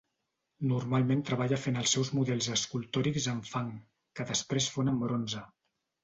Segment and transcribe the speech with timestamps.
[0.69, 3.69] Normalment treballa fent els seus models escultòrics en fang,
[4.21, 5.43] que després fon en bronze.